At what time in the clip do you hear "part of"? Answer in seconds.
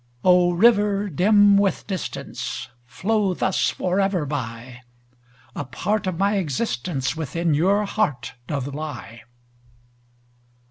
5.65-6.17